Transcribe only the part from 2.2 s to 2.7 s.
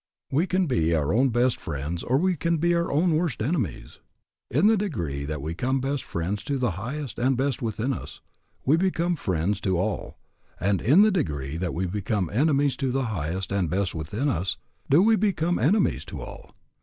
can